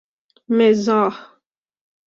[0.57, 1.11] مزاح